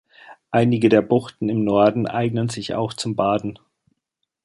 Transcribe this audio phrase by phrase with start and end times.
[0.49, 3.59] Einige der Buchten im Norden eignen sich auch zum Baden.